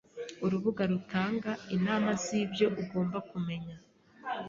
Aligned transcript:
Urubuga 0.45 0.81
rutanga 0.91 1.51
inama 1.75 2.09
z’ibyo 2.23 2.67
ugomba 2.81 3.17
kumenya 3.29 3.75